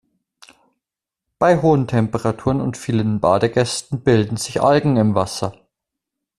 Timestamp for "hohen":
1.61-1.85